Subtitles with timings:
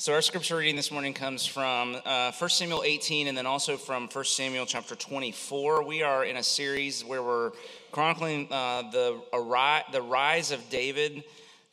[0.00, 3.76] So, our scripture reading this morning comes from uh, 1 Samuel 18 and then also
[3.76, 5.82] from 1 Samuel chapter 24.
[5.82, 7.50] We are in a series where we're
[7.90, 9.20] chronicling uh, the,
[9.90, 11.24] the rise of David,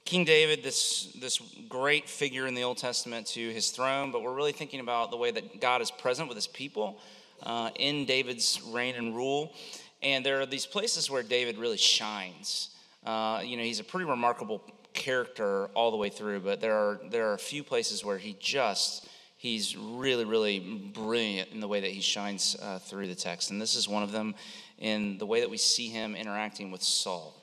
[0.05, 4.11] King David, this, this great figure in the Old Testament, to his throne.
[4.11, 6.97] But we're really thinking about the way that God is present with his people
[7.43, 9.53] uh, in David's reign and rule.
[10.01, 12.69] And there are these places where David really shines.
[13.05, 14.63] Uh, you know, he's a pretty remarkable
[14.95, 18.35] character all the way through, but there are there are a few places where he
[18.39, 19.07] just
[19.37, 23.61] he's really really brilliant in the way that he shines uh, through the text, and
[23.61, 24.33] this is one of them
[24.79, 27.35] in the way that we see him interacting with Saul,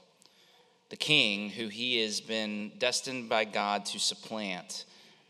[0.91, 4.85] the king who he has been destined by God to supplant.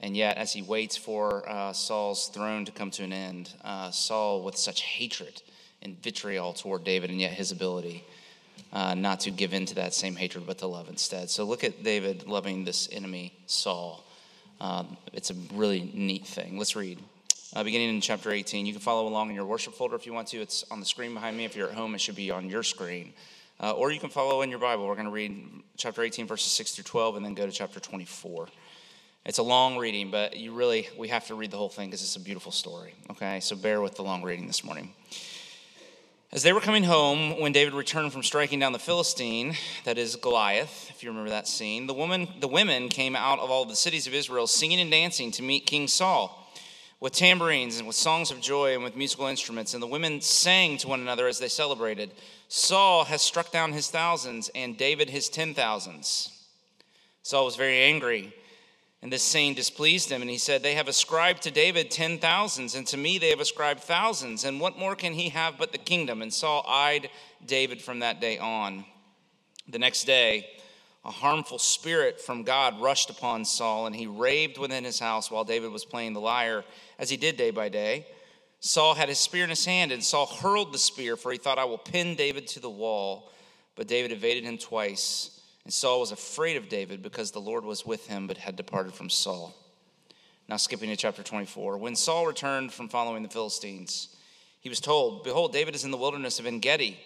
[0.04, 3.92] And yet, as he waits for uh, Saul's throne to come to an end, uh,
[3.92, 5.40] Saul, with such hatred
[5.80, 8.02] and vitriol toward David, and yet his ability
[8.72, 11.30] uh, not to give in to that same hatred, but to love instead.
[11.30, 14.04] So look at David loving this enemy, Saul.
[14.60, 16.58] Um, it's a really neat thing.
[16.58, 16.98] Let's read.
[17.54, 18.64] Uh, beginning in chapter 18.
[18.64, 20.40] You can follow along in your worship folder if you want to.
[20.40, 21.44] It's on the screen behind me.
[21.44, 23.12] If you're at home, it should be on your screen.
[23.60, 24.86] Uh, or you can follow in your Bible.
[24.86, 27.78] We're going to read chapter 18, verses 6 through 12, and then go to chapter
[27.78, 28.48] 24.
[29.24, 32.02] It's a long reading, but you really, we have to read the whole thing because
[32.02, 32.94] it's a beautiful story.
[33.10, 34.92] Okay, so bear with the long reading this morning.
[36.34, 40.16] As they were coming home, when David returned from striking down the Philistine, that is
[40.16, 43.76] Goliath, if you remember that scene, the, woman, the women came out of all the
[43.76, 46.50] cities of Israel singing and dancing to meet King Saul
[47.00, 49.74] with tambourines and with songs of joy and with musical instruments.
[49.74, 52.12] And the women sang to one another as they celebrated
[52.48, 56.30] Saul has struck down his thousands and David his ten thousands.
[57.22, 58.32] Saul was very angry
[59.02, 62.76] and this saying displeased him, and he said, They have ascribed to David ten thousands,
[62.76, 64.44] and to me they have ascribed thousands.
[64.44, 66.22] And what more can he have but the kingdom?
[66.22, 67.10] And Saul eyed
[67.44, 68.84] David from that day on.
[69.68, 70.46] The next day,
[71.04, 75.42] a harmful spirit from God rushed upon Saul, and he raved within his house while
[75.42, 76.64] David was playing the lyre,
[76.96, 78.06] as he did day by day.
[78.60, 81.58] Saul had his spear in his hand, and Saul hurled the spear, for he thought,
[81.58, 83.32] I will pin David to the wall.
[83.74, 85.31] But David evaded him twice.
[85.64, 88.94] And Saul was afraid of David because the Lord was with him, but had departed
[88.94, 89.54] from Saul.
[90.48, 91.78] Now, skipping to chapter 24.
[91.78, 94.16] When Saul returned from following the Philistines,
[94.60, 96.98] he was told, Behold, David is in the wilderness of En Gedi.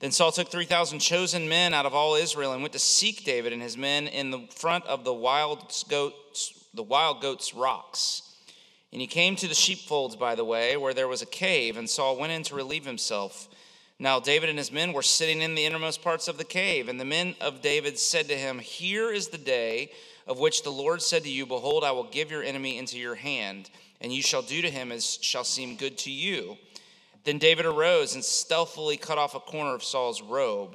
[0.00, 3.52] Then Saul took 3,000 chosen men out of all Israel and went to seek David
[3.52, 8.22] and his men in the front of the wild goats, the wild goats' rocks.
[8.92, 11.88] And he came to the sheepfolds by the way, where there was a cave, and
[11.88, 13.48] Saul went in to relieve himself.
[14.02, 16.98] Now David and his men were sitting in the innermost parts of the cave, and
[16.98, 19.92] the men of David said to him, Here is the day
[20.26, 23.14] of which the Lord said to you, Behold, I will give your enemy into your
[23.14, 23.70] hand,
[24.00, 26.56] and you shall do to him as shall seem good to you.
[27.22, 30.74] Then David arose and stealthily cut off a corner of Saul's robe.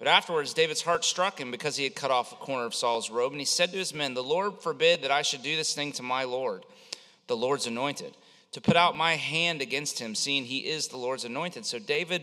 [0.00, 3.08] But afterwards, David's heart struck him because he had cut off a corner of Saul's
[3.08, 5.76] robe, and he said to his men, The Lord forbid that I should do this
[5.76, 6.64] thing to my Lord,
[7.28, 8.16] the Lord's anointed
[8.56, 11.66] to put out my hand against him, seeing he is the Lord's anointed.
[11.66, 12.22] So David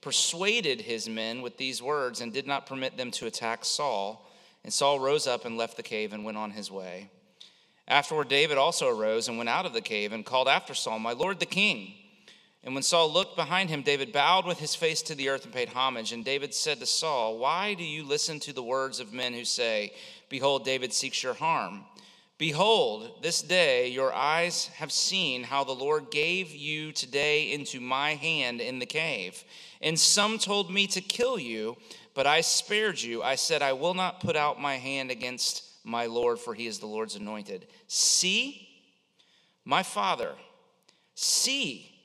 [0.00, 4.26] persuaded his men with these words and did not permit them to attack Saul.
[4.62, 7.10] And Saul rose up and left the cave and went on his way.
[7.86, 11.12] Afterward, David also arose and went out of the cave and called after Saul, My
[11.12, 11.92] Lord the king.
[12.62, 15.52] And when Saul looked behind him, David bowed with his face to the earth and
[15.52, 16.12] paid homage.
[16.12, 19.44] And David said to Saul, Why do you listen to the words of men who
[19.44, 19.92] say,
[20.30, 21.84] Behold, David seeks your harm?
[22.44, 28.16] Behold, this day your eyes have seen how the Lord gave you today into my
[28.16, 29.42] hand in the cave.
[29.80, 31.78] And some told me to kill you,
[32.12, 33.22] but I spared you.
[33.22, 36.78] I said, I will not put out my hand against my Lord, for he is
[36.78, 37.66] the Lord's anointed.
[37.86, 38.68] See,
[39.64, 40.34] my father,
[41.14, 41.98] see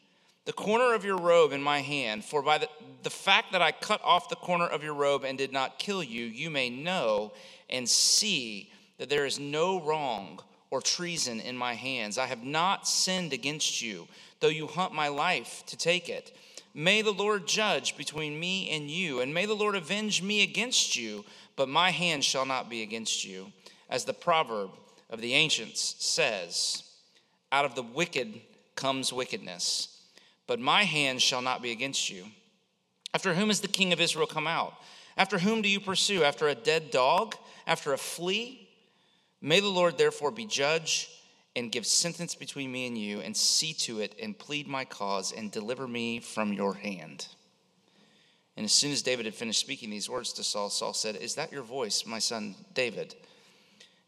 [0.46, 2.70] the corner of your robe in my hand, for by the,
[3.04, 6.02] the fact that I cut off the corner of your robe and did not kill
[6.02, 7.34] you, you may know
[7.70, 10.40] and see that there is no wrong
[10.70, 12.18] or treason in my hands.
[12.18, 14.08] I have not sinned against you,
[14.40, 16.36] though you hunt my life to take it.
[16.76, 20.96] May the Lord judge between me and you, and may the Lord avenge me against
[20.96, 23.52] you, but my hand shall not be against you.
[23.90, 24.70] As the proverb
[25.10, 26.84] of the ancients says,
[27.52, 28.40] out of the wicked
[28.76, 30.00] comes wickedness,
[30.46, 32.26] but my hand shall not be against you.
[33.14, 34.74] After whom is the king of Israel come out?
[35.18, 36.24] After whom do you pursue?
[36.24, 37.36] After a dead dog?
[37.66, 38.69] After a flea?
[39.42, 41.10] May the Lord therefore be judge
[41.56, 45.32] and give sentence between me and you, and see to it and plead my cause
[45.32, 47.28] and deliver me from your hand.
[48.56, 51.36] And as soon as David had finished speaking these words to Saul, Saul said, Is
[51.36, 53.16] that your voice, my son David?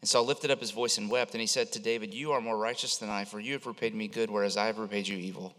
[0.00, 2.40] And Saul lifted up his voice and wept, and he said to David, You are
[2.40, 5.16] more righteous than I, for you have repaid me good, whereas I have repaid you
[5.16, 5.54] evil.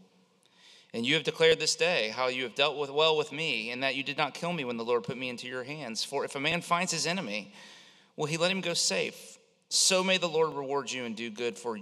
[0.94, 3.82] And you have declared this day how you have dealt with well with me, and
[3.82, 6.04] that you did not kill me when the Lord put me into your hands.
[6.04, 7.54] For if a man finds his enemy,
[8.16, 9.38] will he let him go safe?
[9.74, 11.80] So may the Lord reward you and do good for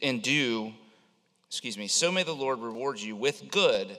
[0.00, 0.72] and do
[1.46, 3.98] excuse me, so may the Lord reward you with good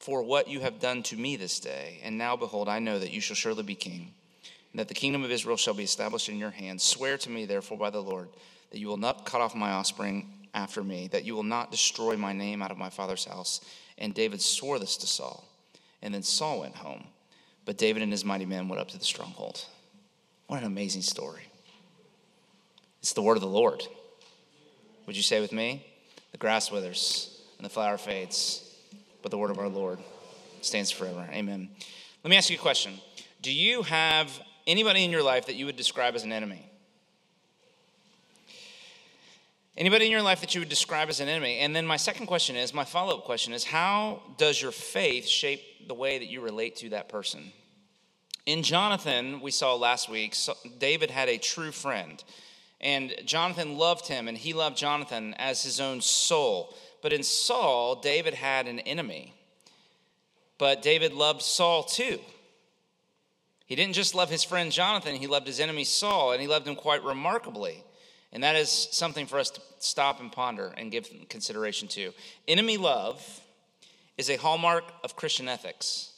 [0.00, 2.00] for what you have done to me this day.
[2.02, 4.14] And now behold, I know that you shall surely be king,
[4.72, 6.82] and that the kingdom of Israel shall be established in your hands.
[6.82, 8.30] Swear to me therefore by the Lord
[8.70, 12.16] that you will not cut off my offspring after me, that you will not destroy
[12.16, 13.60] my name out of my father's house.
[13.98, 15.46] And David swore this to Saul.
[16.00, 17.04] And then Saul went home.
[17.66, 19.66] But David and his mighty men went up to the stronghold.
[20.46, 21.42] What an amazing story.
[23.02, 23.82] It's the word of the Lord.
[25.06, 25.84] Would you say with me?
[26.30, 28.76] The grass withers and the flower fades,
[29.22, 29.98] but the word of our Lord
[30.60, 31.28] stands forever.
[31.32, 31.68] Amen.
[32.22, 33.00] Let me ask you a question
[33.42, 34.30] Do you have
[34.66, 36.64] anybody in your life that you would describe as an enemy?
[39.76, 41.58] Anybody in your life that you would describe as an enemy?
[41.58, 45.26] And then my second question is my follow up question is how does your faith
[45.26, 47.52] shape the way that you relate to that person?
[48.44, 50.36] In Jonathan, we saw last week,
[50.78, 52.22] David had a true friend.
[52.82, 56.74] And Jonathan loved him, and he loved Jonathan as his own soul.
[57.00, 59.34] But in Saul, David had an enemy.
[60.58, 62.18] But David loved Saul too.
[63.66, 66.66] He didn't just love his friend Jonathan, he loved his enemy Saul, and he loved
[66.66, 67.82] him quite remarkably.
[68.32, 72.12] And that is something for us to stop and ponder and give consideration to.
[72.48, 73.40] Enemy love
[74.16, 76.12] is a hallmark of Christian ethics.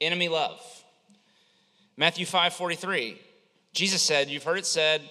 [0.00, 0.60] Enemy love.
[1.96, 3.20] Matthew 5 43,
[3.72, 5.02] Jesus said, You've heard it said,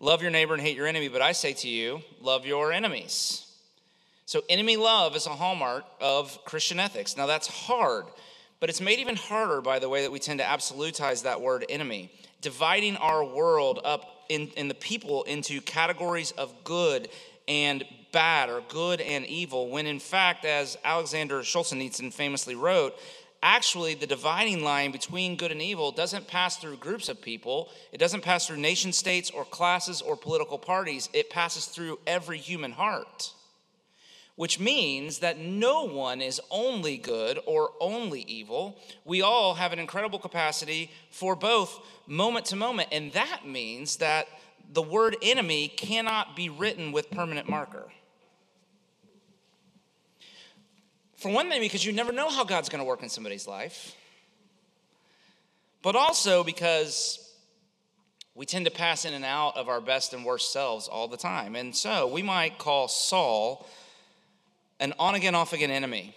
[0.00, 3.46] love your neighbor and hate your enemy, but I say to you, love your enemies.
[4.26, 7.16] So, enemy love is a hallmark of Christian ethics.
[7.16, 8.06] Now, that's hard,
[8.58, 11.64] but it's made even harder by the way that we tend to absolutize that word
[11.68, 12.10] enemy,
[12.40, 17.08] dividing our world up in, in the people into categories of good
[17.48, 22.94] and bad or good and evil, when in fact, as Alexander Solzhenitsyn famously wrote,
[23.42, 27.98] actually the dividing line between good and evil doesn't pass through groups of people, it
[27.98, 32.72] doesn't pass through nation states or classes or political parties, it passes through every human
[32.72, 33.32] heart.
[34.36, 38.78] Which means that no one is only good or only evil.
[39.04, 42.88] We all have an incredible capacity for both moment to moment.
[42.90, 44.28] And that means that
[44.72, 47.90] the word enemy cannot be written with permanent marker.
[51.20, 53.94] For one thing, because you never know how God's going to work in somebody's life,
[55.82, 57.30] but also because
[58.34, 61.18] we tend to pass in and out of our best and worst selves all the
[61.18, 61.56] time.
[61.56, 63.68] And so we might call Saul
[64.80, 66.14] an on again, off again enemy.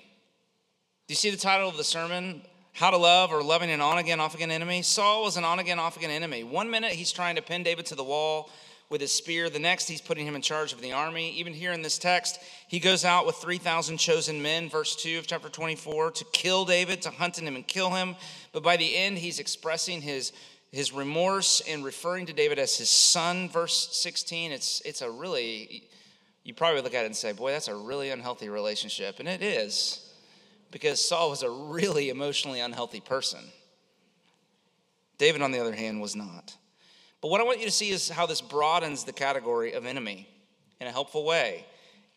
[1.07, 2.41] Do you see the title of the sermon?
[2.71, 4.83] How to Love or Loving an On Again, Off Again Enemy.
[4.83, 6.45] Saul was an on again, off again enemy.
[6.45, 8.49] One minute he's trying to pin David to the wall
[8.93, 11.31] with his spear, the next he's putting him in charge of the army.
[11.31, 15.25] Even here in this text, he goes out with 3,000 chosen men, verse 2 of
[15.25, 18.15] chapter 24, to kill David, to hunt him and kill him.
[18.51, 20.31] But by the end, he's expressing his,
[20.71, 24.51] his remorse and referring to David as his son, verse 16.
[24.51, 25.89] It's, it's a really,
[26.43, 29.19] you probably look at it and say, boy, that's a really unhealthy relationship.
[29.19, 30.13] And it is
[30.69, 33.41] because Saul was a really emotionally unhealthy person.
[35.17, 36.55] David, on the other hand, was not.
[37.23, 40.27] But what I want you to see is how this broadens the category of enemy
[40.81, 41.65] in a helpful way.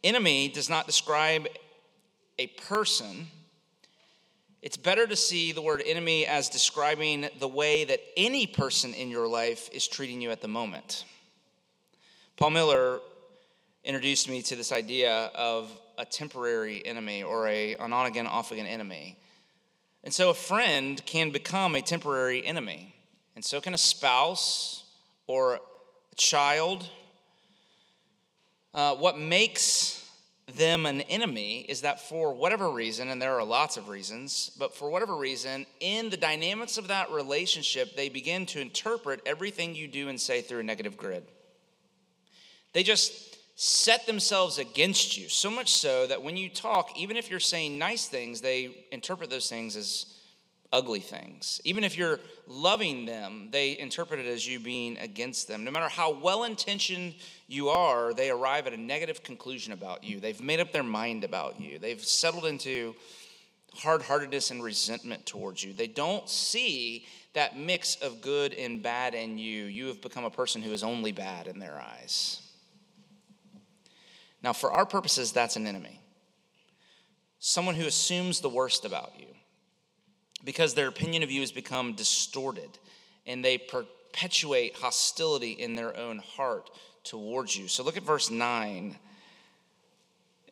[0.03, 1.47] Enemy does not describe
[2.41, 3.29] a person.
[4.63, 9.09] It's better to see the word enemy as describing the way that any person in
[9.09, 11.05] your life is treating you at the moment.
[12.37, 12.99] Paul Miller
[13.85, 18.51] introduced me to this idea of a temporary enemy or a, an on again, off
[18.51, 19.17] again enemy.
[20.03, 22.93] And so a friend can become a temporary enemy.
[23.37, 24.76] And so can a spouse
[25.27, 25.61] or
[26.17, 26.89] child.
[28.75, 30.07] Uh, what makes
[30.55, 34.75] them an enemy is that for whatever reason, and there are lots of reasons, but
[34.75, 39.89] for whatever reason, in the dynamics of that relationship, they begin to interpret everything you
[39.89, 41.25] do and say through a negative grid.
[42.73, 47.31] They just set themselves against you, so much so that when you talk, even if
[47.31, 50.07] you're saying nice things, they interpret those things as
[50.73, 51.61] ugly things.
[51.65, 55.65] Even if you're loving them, they interpret it as you being against them.
[55.65, 57.15] No matter how well intentioned
[57.47, 60.21] you are, they arrive at a negative conclusion about you.
[60.21, 62.95] They've made up their mind about you, they've settled into
[63.75, 65.73] hard heartedness and resentment towards you.
[65.73, 69.65] They don't see that mix of good and bad in you.
[69.65, 72.41] You have become a person who is only bad in their eyes.
[74.43, 76.01] Now, for our purposes, that's an enemy.
[77.39, 79.36] Someone who assumes the worst about you
[80.47, 82.79] because their opinion of you has become distorted
[83.27, 86.71] and they perpetuate hostility in their own heart
[87.05, 87.69] towards you.
[87.69, 88.97] So look at verse 9.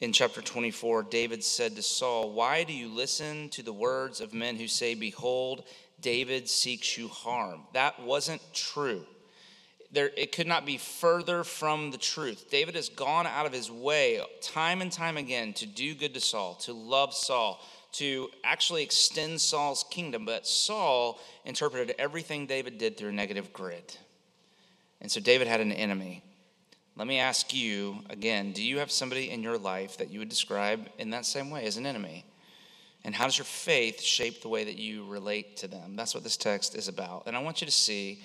[0.00, 4.34] In chapter 24, David said to Saul, Why do you listen to the words of
[4.34, 5.64] men who say, Behold,
[6.00, 7.60] David seeks you harm?
[7.72, 9.06] That wasn't true
[9.94, 12.50] there, it could not be further from the truth.
[12.50, 16.20] David has gone out of his way time and time again to do good to
[16.20, 17.60] Saul, to love Saul,
[17.94, 20.24] to actually extend Saul's kingdom.
[20.24, 23.96] But Saul interpreted everything David did through a negative grid.
[25.00, 26.22] And so David had an enemy.
[26.96, 30.28] Let me ask you again do you have somebody in your life that you would
[30.28, 32.24] describe in that same way as an enemy?
[33.04, 35.94] And how does your faith shape the way that you relate to them?
[35.94, 37.24] That's what this text is about.
[37.26, 38.22] And I want you to see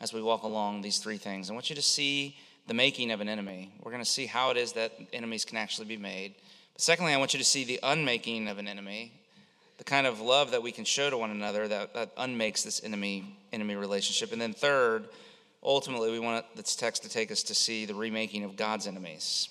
[0.00, 1.50] as we walk along these three things.
[1.50, 2.36] I want you to see
[2.68, 3.72] the making of an enemy.
[3.82, 6.34] We're going to see how it is that enemies can actually be made.
[6.72, 9.12] But secondly, I want you to see the unmaking of an enemy,
[9.78, 12.82] the kind of love that we can show to one another that, that unmakes this
[12.84, 14.32] enemy enemy relationship.
[14.32, 15.08] And then third,
[15.62, 19.48] ultimately, we want this text to take us to see the remaking of God's enemies.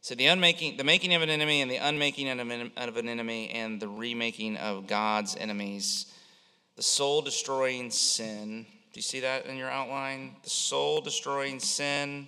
[0.00, 3.80] So the unmaking, the making of an enemy, and the unmaking of an enemy, and
[3.80, 6.12] the remaking of God's enemies,
[6.76, 10.34] the soul destroying sin do you see that in your outline?
[10.42, 12.26] The soul destroying sin,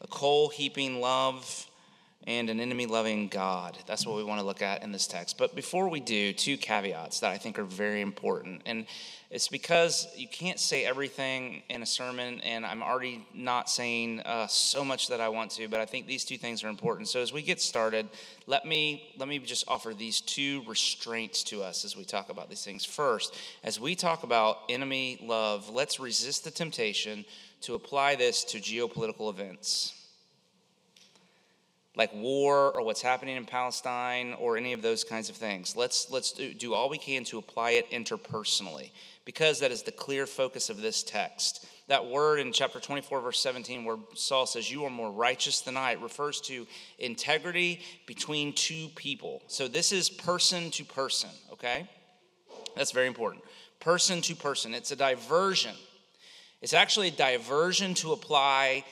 [0.00, 1.66] the coal heaping love,
[2.26, 3.78] and an enemy loving God.
[3.86, 5.38] That's what we want to look at in this text.
[5.38, 8.62] But before we do, two caveats that I think are very important.
[8.66, 8.86] And
[9.30, 14.48] it's because you can't say everything in a sermon, and I'm already not saying uh,
[14.48, 17.08] so much that I want to, but I think these two things are important.
[17.08, 18.08] So as we get started,
[18.46, 22.48] let me let me just offer these two restraints to us as we talk about
[22.48, 22.84] these things.
[22.84, 27.24] First, as we talk about enemy love, let's resist the temptation
[27.62, 29.95] to apply this to geopolitical events
[31.96, 35.74] like war or what's happening in Palestine or any of those kinds of things.
[35.74, 38.90] Let's let's do, do all we can to apply it interpersonally
[39.24, 41.66] because that is the clear focus of this text.
[41.88, 45.76] That word in chapter 24, verse 17, where Saul says, You are more righteous than
[45.76, 46.66] I, refers to
[46.98, 49.42] integrity between two people.
[49.46, 51.88] So this is person to person, okay?
[52.74, 53.44] That's very important.
[53.78, 54.74] Person to person.
[54.74, 55.74] It's a diversion.
[56.60, 58.84] It's actually a diversion to apply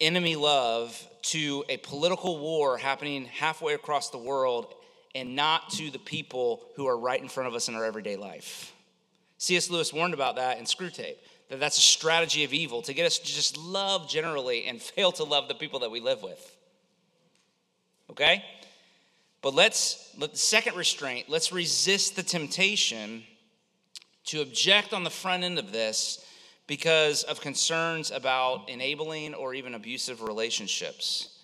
[0.00, 4.74] enemy love to a political war happening halfway across the world
[5.14, 8.16] and not to the people who are right in front of us in our everyday
[8.16, 8.72] life.
[9.38, 9.70] C.S.
[9.70, 11.16] Lewis warned about that in Screwtape,
[11.48, 15.12] that that's a strategy of evil to get us to just love generally and fail
[15.12, 16.56] to love the people that we live with.
[18.10, 18.44] Okay?
[19.42, 23.22] But let's, let the second restraint, let's resist the temptation
[24.26, 26.24] to object on the front end of this
[26.68, 31.40] because of concerns about enabling or even abusive relationships.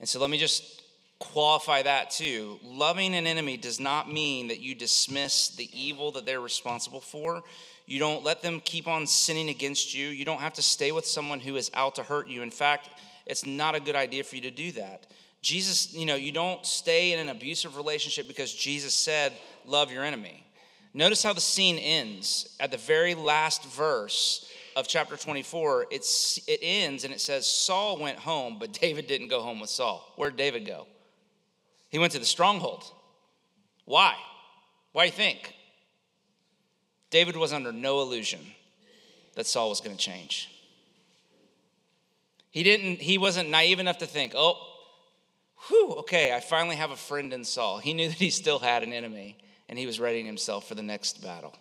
[0.00, 0.82] And so let me just
[1.18, 2.58] qualify that too.
[2.62, 7.42] Loving an enemy does not mean that you dismiss the evil that they're responsible for.
[7.86, 10.08] You don't let them keep on sinning against you.
[10.08, 12.42] You don't have to stay with someone who is out to hurt you.
[12.42, 12.90] In fact,
[13.24, 15.06] it's not a good idea for you to do that.
[15.42, 19.32] Jesus, you know, you don't stay in an abusive relationship because Jesus said,
[19.64, 20.44] love your enemy.
[20.92, 25.86] Notice how the scene ends at the very last verse of chapter 24.
[25.90, 29.70] It's, it ends and it says, Saul went home, but David didn't go home with
[29.70, 30.12] Saul.
[30.16, 30.86] Where'd David go?
[31.88, 32.84] He went to the stronghold.
[33.86, 34.14] Why?
[34.92, 35.54] Why do you think?
[37.10, 38.40] David was under no illusion
[39.34, 40.50] that Saul was going to change.
[42.50, 44.58] He didn't he wasn't naive enough to think, "Oh,
[45.68, 48.82] whew, okay, I finally have a friend in Saul." He knew that he still had
[48.82, 49.36] an enemy
[49.68, 51.54] and he was readying himself for the next battle.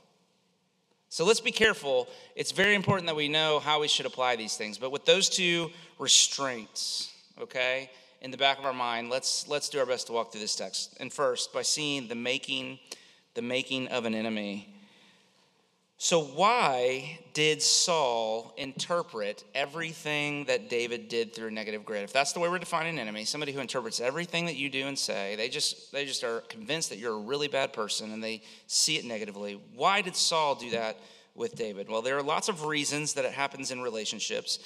[1.09, 2.07] So let's be careful.
[2.35, 4.77] It's very important that we know how we should apply these things.
[4.77, 7.89] But with those two restraints, okay?
[8.25, 10.55] in the back of our mind, let's let's do our best to walk through this
[10.55, 10.97] text.
[11.00, 12.79] And first, by seeing the making
[13.35, 14.75] the making of an enemy.
[16.05, 22.03] So why did Saul interpret everything that David did through a negative grid?
[22.03, 24.85] If that's the way we're defining an enemy, somebody who interprets everything that you do
[24.85, 28.24] and say, they just they just are convinced that you're a really bad person and
[28.24, 29.59] they see it negatively.
[29.74, 31.00] Why did Saul do that
[31.33, 31.89] with David?
[31.89, 34.59] Well, there are lots of reasons that it happens in relationships.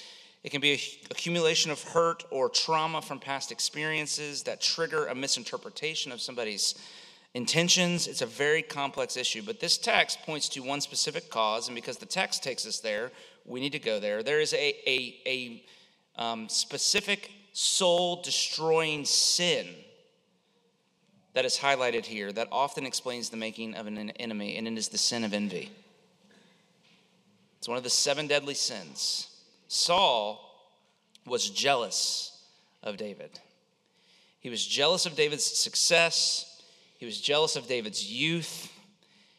[0.44, 0.80] It can be an
[1.10, 6.76] accumulation of hurt or trauma from past experiences that trigger a misinterpretation of somebody's
[7.34, 8.08] intentions.
[8.08, 11.98] It's a very complex issue, but this text points to one specific cause, and because
[11.98, 13.12] the text takes us there,
[13.46, 14.24] we need to go there.
[14.24, 15.64] There is a, a, a
[16.16, 19.68] um, specific soul destroying sin
[21.34, 24.90] that is highlighted here that often explains the making of an enemy, and it is
[24.90, 25.72] the sin of envy.
[27.60, 29.28] It's one of the seven deadly sins.
[29.68, 30.46] Saul
[31.26, 32.42] was jealous
[32.82, 33.40] of David.
[34.40, 36.49] He was jealous of David's success.
[37.00, 38.70] He was jealous of David's youth.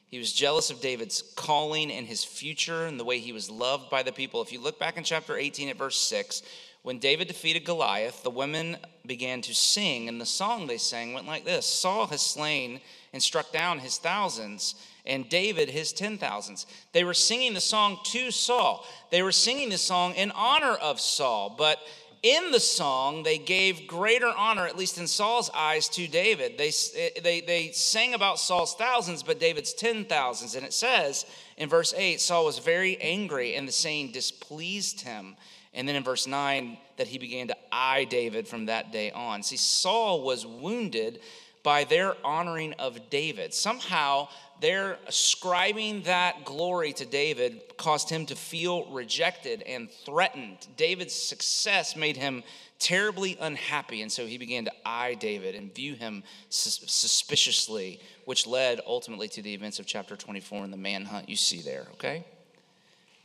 [0.06, 3.90] He was jealous of David's calling and his future and the way he was loved
[3.90, 4.40] by the people.
[4.40, 6.42] If you look back in chapter 18 at verse 6,
[6.82, 11.26] when David defeated Goliath, the women began to sing, and the song they sang went
[11.26, 12.80] like this Saul has slain
[13.12, 14.74] and struck down his thousands,
[15.04, 16.64] and David his ten thousands.
[16.92, 18.86] They were singing the song to Saul.
[19.10, 21.78] They were singing the song in honor of Saul, but
[22.22, 26.58] in the song, they gave greater honor, at least in Saul's eyes, to David.
[26.58, 30.54] They, eh, they, they sang about Saul's thousands, but David's ten thousands.
[30.54, 31.24] And it says
[31.56, 35.36] in verse 8 Saul was very angry, and the saying displeased him.
[35.72, 39.42] And then in verse 9, that he began to eye David from that day on.
[39.42, 41.20] See, Saul was wounded
[41.62, 43.52] by their honoring of David.
[43.52, 44.28] Somehow,
[44.60, 50.66] their ascribing that glory to David caused him to feel rejected and threatened.
[50.76, 52.42] David's success made him
[52.78, 58.80] terribly unhappy, and so he began to eye David and view him suspiciously, which led
[58.86, 62.24] ultimately to the events of chapter 24 and the manhunt you see there, okay?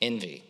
[0.01, 0.44] Envy.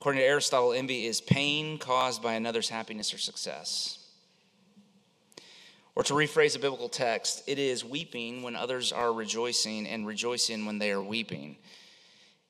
[0.00, 4.01] According to Aristotle, envy is pain caused by another's happiness or success.
[5.94, 10.64] Or to rephrase a biblical text, it is weeping when others are rejoicing and rejoicing
[10.64, 11.56] when they are weeping.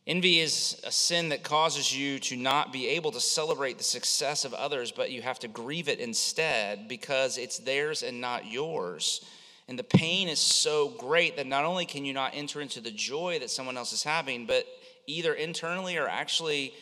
[0.07, 4.45] Envy is a sin that causes you to not be able to celebrate the success
[4.45, 9.25] of others, but you have to grieve it instead because it's theirs and not yours.
[9.69, 12.91] And the pain is so great that not only can you not enter into the
[12.91, 14.67] joy that someone else is having, but
[15.07, 16.73] either internally or actually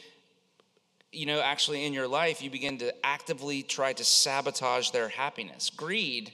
[1.13, 5.71] you know actually in your life you begin to actively try to sabotage their happiness
[5.71, 6.33] greed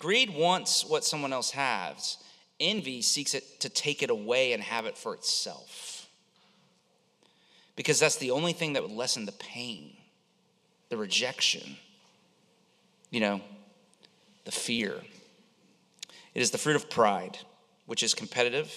[0.00, 2.16] Greed wants what someone else has,
[2.58, 6.08] envy seeks it to take it away and have it for itself.
[7.76, 9.96] Because that's the only thing that would lessen the pain,
[10.88, 11.76] the rejection,
[13.10, 13.42] you know,
[14.44, 14.94] the fear.
[16.34, 17.38] It is the fruit of pride,
[17.84, 18.72] which is competitive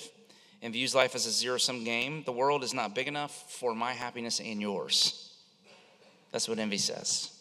[0.61, 2.23] and views life as a zero sum game.
[2.25, 5.33] The world is not big enough for my happiness and yours.
[6.31, 7.31] That's what envy says.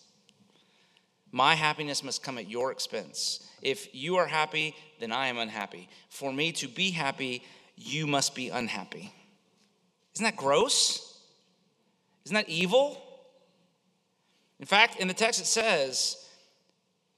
[1.33, 3.49] My happiness must come at your expense.
[3.63, 5.89] If you are happy, then I am unhappy.
[6.11, 7.43] For me to be happy,
[7.77, 9.13] you must be unhappy.
[10.15, 11.19] Isn't that gross?
[12.27, 13.03] Isn't that evil?
[14.61, 16.19] In fact, in the text it says,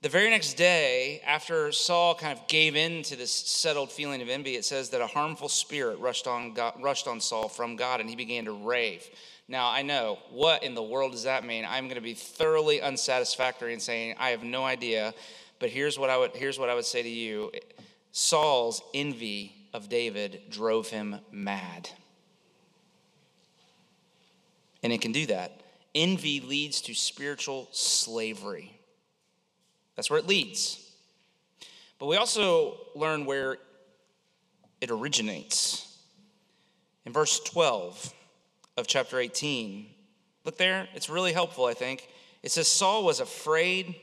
[0.05, 4.29] the very next day, after Saul kind of gave in to this settled feeling of
[4.29, 8.01] envy, it says that a harmful spirit rushed on, God, rushed on Saul from God
[8.01, 9.09] and he began to rave.
[9.49, 11.65] Now, I know, what in the world does that mean?
[11.67, 15.15] I'm going to be thoroughly unsatisfactory in saying, I have no idea.
[15.59, 17.53] But here's what I would here's what I would say to you.
[18.13, 21.91] Saul's envy of David drove him mad.
[24.83, 25.63] And it can do that.
[25.95, 28.79] Envy leads to spiritual slavery.
[29.97, 30.81] That's where it leads.
[31.99, 33.59] But we also learn where
[34.81, 35.99] it originates.
[37.07, 38.13] In verse 12
[38.77, 39.87] of chapter 18,
[40.45, 42.09] look there, it's really helpful, I think.
[42.43, 43.95] It says, Saul was afraid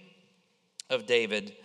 [0.91, 1.56] of David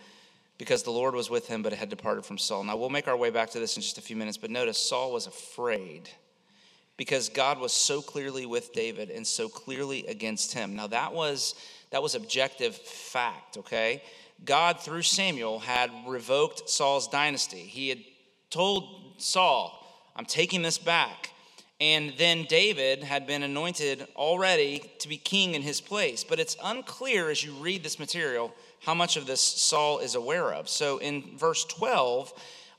[0.57, 2.63] because the Lord was with him, but had departed from Saul.
[2.63, 4.77] Now, we'll make our way back to this in just a few minutes, but notice
[4.77, 6.09] Saul was afraid
[6.97, 10.75] because God was so clearly with David and so clearly against him.
[10.75, 11.53] Now, that was,
[11.91, 14.01] that was objective fact, okay?
[14.45, 17.59] God, through Samuel, had revoked Saul's dynasty.
[17.59, 17.99] He had
[18.49, 21.31] told Saul, I'm taking this back.
[21.79, 26.23] And then David had been anointed already to be king in his place.
[26.23, 30.53] But it's unclear as you read this material how much of this Saul is aware
[30.53, 30.69] of.
[30.69, 32.33] So in verse 12,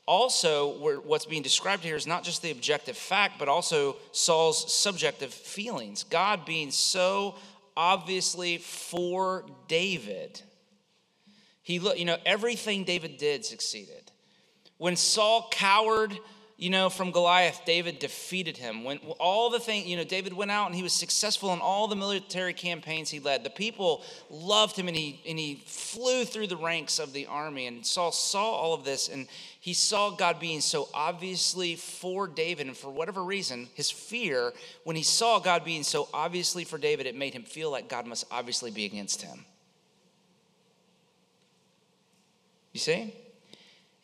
[0.06, 5.32] also what's being described here is not just the objective fact, but also Saul's subjective
[5.32, 6.04] feelings.
[6.04, 7.34] God being so
[7.76, 10.40] obviously for David.
[11.62, 14.10] He look, you know, everything David did succeeded.
[14.78, 16.18] When Saul cowered
[16.60, 18.82] you know, from Goliath, David defeated him.
[18.82, 21.86] When all the things, you know, David went out and he was successful in all
[21.86, 23.44] the military campaigns he led.
[23.44, 27.68] The people loved him and he and he flew through the ranks of the army.
[27.68, 29.28] And Saul saw all of this and
[29.60, 32.66] he saw God being so obviously for David.
[32.66, 37.06] And for whatever reason, his fear, when he saw God being so obviously for David,
[37.06, 39.44] it made him feel like God must obviously be against him.
[42.72, 43.14] You see?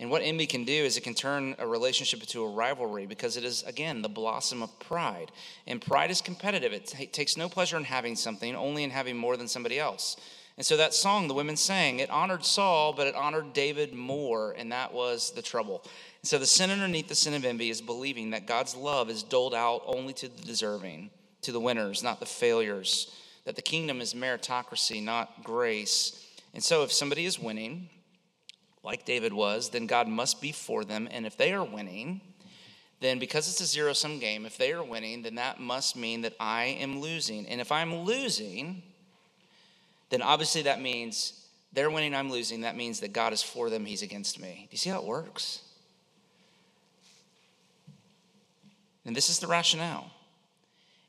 [0.00, 3.37] And what envy can do is it can turn a relationship into a rivalry because
[3.37, 5.30] it is, again, the blossom of pride.
[5.66, 6.72] And pride is competitive.
[6.72, 10.16] It t- takes no pleasure in having something, only in having more than somebody else.
[10.57, 14.52] And so that song the women sang, it honored Saul, but it honored David more,
[14.52, 15.83] and that was the trouble.
[16.20, 19.22] And so the sin underneath the sin of envy is believing that God's love is
[19.22, 21.11] doled out only to the deserving,
[21.42, 26.24] to the winners, not the failures, that the kingdom is meritocracy, not grace.
[26.52, 27.90] And so if somebody is winning,
[28.85, 31.09] like David was, then God must be for them.
[31.11, 32.20] And if they are winning,
[33.01, 36.20] then because it's a zero sum game, if they are winning, then that must mean
[36.20, 37.47] that I am losing.
[37.49, 38.83] And if I'm losing,
[40.11, 42.61] then obviously that means they're winning, I'm losing.
[42.61, 44.68] That means that God is for them, He's against me.
[44.70, 45.62] Do you see how it works?
[49.07, 50.11] And this is the rationale.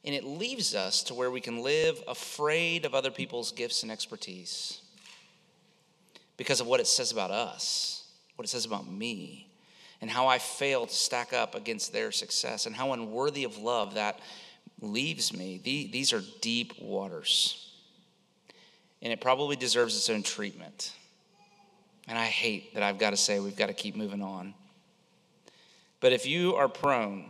[0.04, 3.92] And it leaves us to where we can live afraid of other people's gifts and
[3.92, 4.82] expertise
[6.38, 8.04] because of what it says about us,
[8.36, 9.48] what it says about me,
[10.02, 13.95] and how I fail to stack up against their success, and how unworthy of love
[13.95, 14.19] that
[14.82, 15.60] leaves me.
[15.63, 17.74] These are deep waters.
[19.02, 20.93] And it probably deserves its own treatment.
[22.08, 24.54] And I hate that I've got to say we've got to keep moving on.
[26.02, 27.26] But if you are prone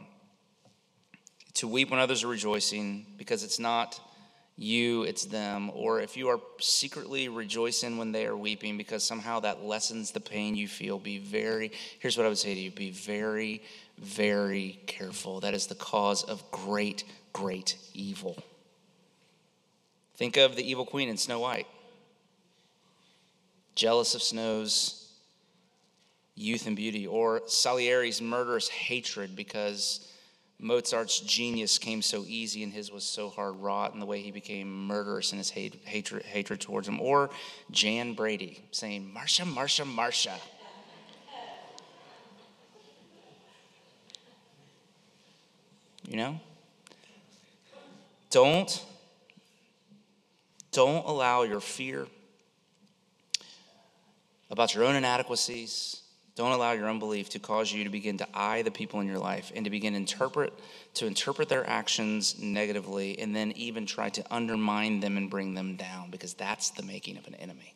[1.56, 4.00] to weep when others are rejoicing because it's not
[4.58, 9.42] you, it's them, or if you are secretly rejoicing when they are weeping because somehow
[9.42, 12.72] that lessens the pain you feel, be very, here's what I would say to you
[12.72, 13.62] be very,
[13.98, 15.42] very careful.
[15.42, 18.38] That is the cause of great, great evil.
[20.16, 21.68] Think of the evil queen in Snow White,
[23.76, 25.12] jealous of Snow's
[26.36, 30.10] youth and beauty, or Salieri's murderous hatred because
[30.60, 34.32] Mozart's genius came so easy and his was so hard wrought, and the way he
[34.32, 37.00] became murderous in his hate, hatred, hatred towards him.
[37.02, 37.30] Or
[37.72, 40.38] Jan Brady saying, Marcia, Marcia, Marcia.
[46.08, 46.40] You know?
[48.30, 48.86] Don't,
[50.72, 52.08] don't allow your fear
[54.50, 56.02] about your own inadequacies,
[56.36, 59.20] don't allow your unbelief to cause you to begin to eye the people in your
[59.20, 60.54] life and to begin interpret
[60.94, 65.76] to interpret their actions negatively and then even try to undermine them and bring them
[65.76, 67.74] down because that's the making of an enemy.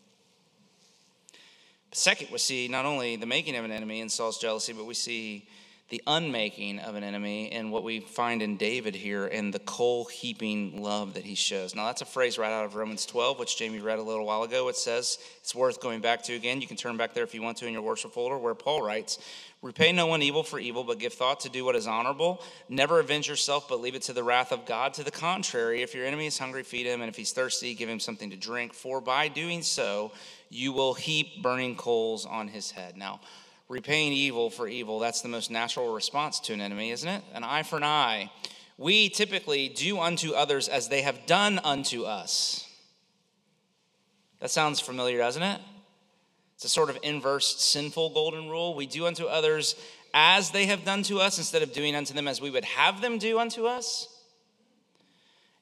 [1.91, 4.93] Second, we see not only the making of an enemy in Saul's jealousy, but we
[4.93, 5.47] see
[5.89, 10.05] the unmaking of an enemy and what we find in David here and the coal
[10.05, 11.73] heaping love that he shows.
[11.73, 14.43] Now, that's a phrase right out of Romans 12, which Jamie read a little while
[14.43, 14.67] ago.
[14.67, 16.61] It says it's worth going back to again.
[16.61, 18.83] You can turn back there if you want to in your worship folder, where Paul
[18.83, 19.17] writes,
[19.61, 22.41] Repay no one evil for evil, but give thought to do what is honorable.
[22.69, 24.93] Never avenge yourself, but leave it to the wrath of God.
[24.93, 27.89] To the contrary, if your enemy is hungry, feed him, and if he's thirsty, give
[27.89, 28.73] him something to drink.
[28.73, 30.13] For by doing so,
[30.49, 32.95] you will heap burning coals on his head.
[32.95, 33.19] Now,
[33.69, 37.23] repaying evil for evil, that's the most natural response to an enemy, isn't it?
[37.33, 38.31] An eye for an eye.
[38.77, 42.67] We typically do unto others as they have done unto us.
[44.39, 45.61] That sounds familiar, doesn't it?
[46.55, 48.75] It's a sort of inverse sinful golden rule.
[48.75, 49.75] We do unto others
[50.13, 53.01] as they have done to us instead of doing unto them as we would have
[53.01, 54.07] them do unto us.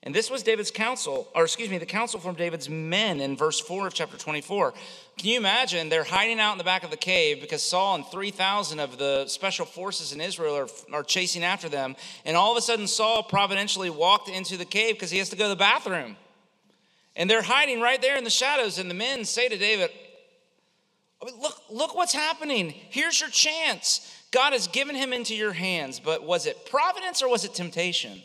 [0.04, 3.60] And this was David's counsel, or excuse me, the counsel from David's men in verse
[3.60, 4.74] 4 of chapter 24.
[5.18, 5.90] Can you imagine?
[5.90, 9.26] They're hiding out in the back of the cave because Saul and 3,000 of the
[9.28, 11.96] special forces in Israel are, are chasing after them.
[12.26, 15.36] And all of a sudden, Saul providentially walked into the cave because he has to
[15.36, 16.16] go to the bathroom.
[17.16, 18.78] And they're hiding right there in the shadows.
[18.78, 19.90] And the men say to David,
[21.22, 22.70] Look, look what's happening.
[22.70, 24.14] Here's your chance.
[24.32, 26.00] God has given him into your hands.
[26.00, 28.22] But was it providence or was it temptation?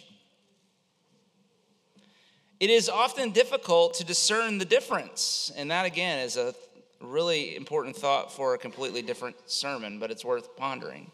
[2.62, 5.51] It is often difficult to discern the difference.
[5.57, 6.55] And that, again, is a
[7.01, 11.11] really important thought for a completely different sermon, but it's worth pondering.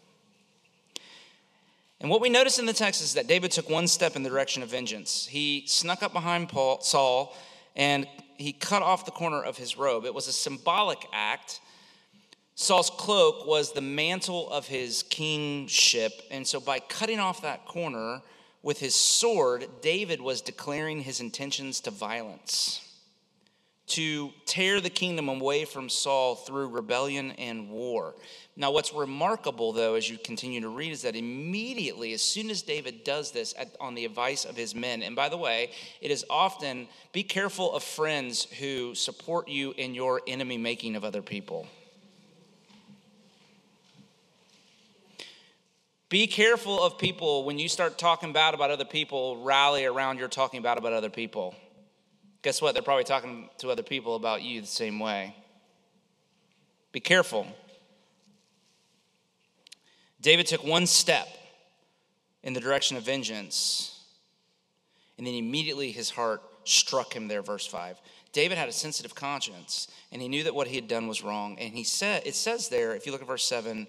[1.99, 4.29] And what we notice in the text is that David took one step in the
[4.29, 5.25] direction of vengeance.
[5.25, 7.35] He snuck up behind Paul, Saul
[7.75, 8.05] and
[8.37, 10.05] he cut off the corner of his robe.
[10.05, 11.61] It was a symbolic act.
[12.53, 16.11] Saul's cloak was the mantle of his kingship.
[16.29, 18.21] And so by cutting off that corner,
[18.61, 22.81] with his sword, David was declaring his intentions to violence,
[23.87, 28.15] to tear the kingdom away from Saul through rebellion and war.
[28.55, 32.61] Now, what's remarkable, though, as you continue to read, is that immediately, as soon as
[32.61, 36.11] David does this at, on the advice of his men, and by the way, it
[36.11, 41.21] is often be careful of friends who support you in your enemy making of other
[41.21, 41.67] people.
[46.09, 50.27] Be careful of people when you start talking bad about other people, rally around your
[50.27, 51.55] talking bad about other people.
[52.41, 52.73] Guess what?
[52.73, 55.35] They're probably talking to other people about you the same way.
[56.91, 57.45] Be careful.
[60.19, 61.27] David took one step
[62.41, 64.03] in the direction of vengeance,
[65.17, 68.01] and then immediately his heart struck him there, verse 5.
[68.31, 71.57] David had a sensitive conscience, and he knew that what he had done was wrong.
[71.59, 73.87] And he said, it says there, if you look at verse 7,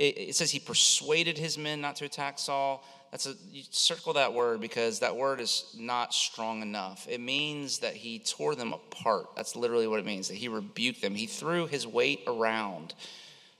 [0.00, 2.82] it, it says he persuaded his men not to attack Saul.
[3.10, 3.34] That's a
[3.70, 7.06] circle that word because that word is not strong enough.
[7.08, 9.36] It means that he tore them apart.
[9.36, 10.28] That's literally what it means.
[10.28, 11.14] That he rebuked them.
[11.14, 12.94] He threw his weight around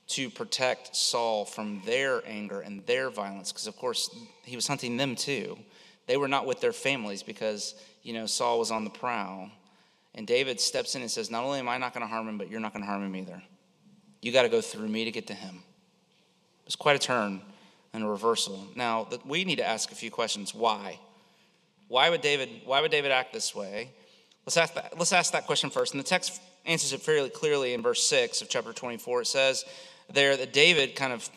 [0.09, 4.09] to protect Saul from their anger and their violence because of course
[4.45, 5.59] he was hunting them too.
[6.07, 9.51] They were not with their families because, you know, Saul was on the prowl.
[10.15, 12.39] And David steps in and says, Not only am I not going to harm him,
[12.39, 13.43] but you're not going to harm him either.
[14.23, 15.63] You got to go through me to get to him
[16.71, 17.41] was quite a turn
[17.93, 18.65] and a reversal.
[18.77, 20.55] Now, we need to ask a few questions.
[20.55, 21.01] Why?
[21.89, 23.91] Why would David, why would David act this way?
[24.47, 25.95] Let's ask, that, let's ask that question first.
[25.95, 29.23] And the text answers it fairly clearly in verse 6 of chapter 24.
[29.23, 29.65] It says
[30.13, 31.29] there that David kind of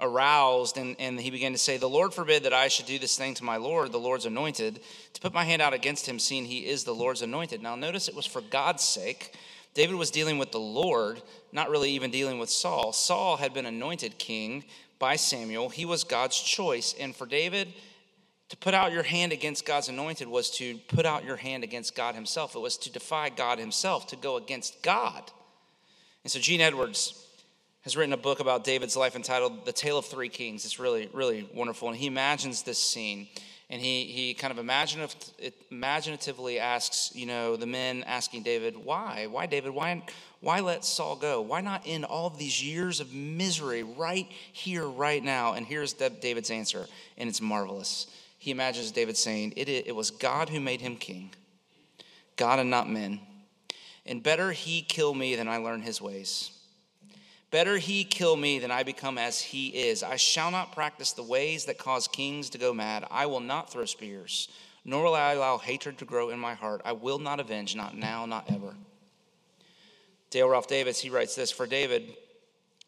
[0.00, 3.16] aroused and, and he began to say, The Lord forbid that I should do this
[3.16, 4.80] thing to my Lord, the Lord's anointed,
[5.12, 7.62] to put my hand out against him, seeing he is the Lord's anointed.
[7.62, 9.36] Now, notice it was for God's sake.
[9.74, 11.20] David was dealing with the Lord,
[11.52, 12.92] not really even dealing with Saul.
[12.92, 14.64] Saul had been anointed king
[15.00, 16.94] by Samuel, he was God's choice.
[16.98, 17.68] And for David,
[18.50, 21.94] to put out your hand against God's anointed was to put out your hand against
[21.94, 22.54] God himself.
[22.54, 25.30] It was to defy God himself, to go against God.
[26.22, 27.26] And so Gene Edwards
[27.82, 30.64] has written a book about David's life entitled The Tale of Three Kings.
[30.64, 31.88] It's really, really wonderful.
[31.88, 33.28] And he imagines this scene.
[33.70, 34.58] And he, he kind of
[35.70, 39.26] imaginatively asks, you know, the men asking David, why?
[39.30, 39.70] Why, David?
[39.72, 40.02] Why,
[40.40, 41.40] why let Saul go?
[41.40, 45.54] Why not end all of these years of misery right here, right now?
[45.54, 48.06] And here's David's answer, and it's marvelous.
[48.38, 51.30] He imagines David saying, it, it was God who made him king,
[52.36, 53.20] God and not men.
[54.04, 56.50] And better he kill me than I learn his ways.
[57.54, 60.02] Better he kill me than I become as he is.
[60.02, 63.06] I shall not practice the ways that cause kings to go mad.
[63.12, 64.48] I will not throw spears,
[64.84, 66.82] nor will I allow hatred to grow in my heart.
[66.84, 68.74] I will not avenge, not now, not ever.
[70.30, 72.16] Dale Ralph Davis, he writes this For David,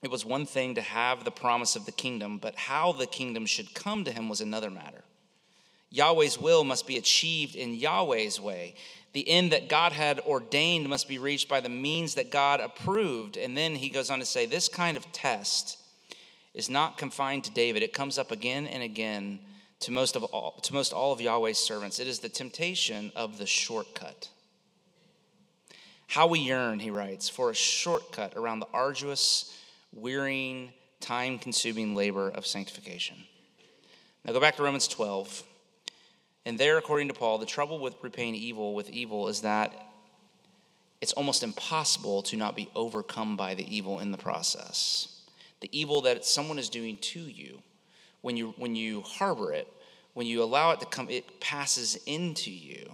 [0.02, 3.46] it was one thing to have the promise of the kingdom, but how the kingdom
[3.46, 5.04] should come to him was another matter.
[5.90, 8.74] Yahweh's will must be achieved in Yahweh's way.
[9.16, 13.38] The end that God had ordained must be reached by the means that God approved.
[13.38, 15.78] And then he goes on to say, This kind of test
[16.52, 17.82] is not confined to David.
[17.82, 19.38] It comes up again and again
[19.80, 21.98] to most of all, to most all of Yahweh's servants.
[21.98, 24.28] It is the temptation of the shortcut.
[26.08, 29.58] How we yearn, he writes, for a shortcut around the arduous,
[29.94, 33.16] wearying, time consuming labor of sanctification.
[34.26, 35.42] Now go back to Romans 12.
[36.46, 39.74] And there, according to Paul, the trouble with repaying evil with evil is that
[41.00, 45.22] it's almost impossible to not be overcome by the evil in the process.
[45.60, 47.60] The evil that someone is doing to you,
[48.20, 49.66] when you, when you harbor it,
[50.14, 52.90] when you allow it to come, it passes into you.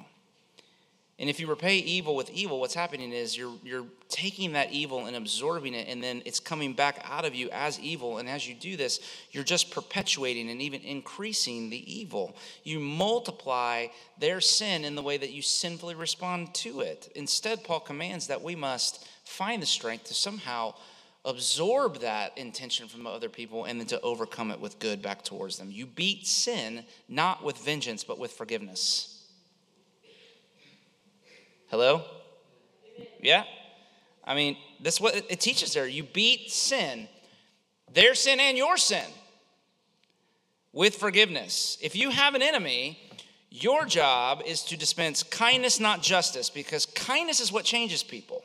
[1.18, 5.06] And if you repay evil with evil, what's happening is you're, you're taking that evil
[5.06, 8.18] and absorbing it, and then it's coming back out of you as evil.
[8.18, 8.98] And as you do this,
[9.30, 12.34] you're just perpetuating and even increasing the evil.
[12.64, 17.12] You multiply their sin in the way that you sinfully respond to it.
[17.14, 20.74] Instead, Paul commands that we must find the strength to somehow
[21.24, 25.56] absorb that intention from other people and then to overcome it with good back towards
[25.56, 25.70] them.
[25.70, 29.11] You beat sin not with vengeance, but with forgiveness.
[31.72, 32.02] Hello?
[33.22, 33.44] Yeah?
[34.22, 35.88] I mean, that's what it teaches there.
[35.88, 37.08] You beat sin,
[37.90, 39.06] their sin and your sin,
[40.74, 41.78] with forgiveness.
[41.80, 42.98] If you have an enemy,
[43.48, 48.44] your job is to dispense kindness, not justice, because kindness is what changes people.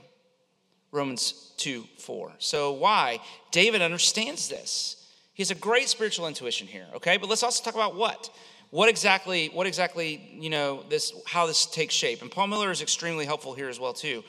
[0.94, 2.32] Romans 2 4.
[2.38, 3.20] So, why?
[3.52, 5.06] David understands this.
[5.34, 7.18] He has a great spiritual intuition here, okay?
[7.18, 8.30] But let's also talk about what?
[8.70, 12.22] What exactly, what exactly, you know, this, how this takes shape.
[12.22, 14.24] And Paul Miller is extremely helpful here as well, too.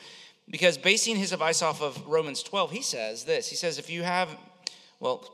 [0.51, 3.48] Because basing his advice off of Romans 12, he says this.
[3.48, 4.29] He says, if you have,
[5.01, 5.29] well,